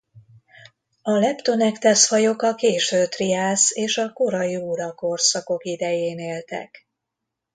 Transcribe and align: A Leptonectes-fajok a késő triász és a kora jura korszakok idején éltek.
A 1.01 1.11
Leptonectes-fajok 1.11 2.41
a 2.41 2.55
késő 2.55 3.05
triász 3.05 3.71
és 3.71 3.97
a 3.97 4.13
kora 4.13 4.41
jura 4.43 4.93
korszakok 4.93 5.65
idején 5.65 6.17
éltek. 6.17 6.87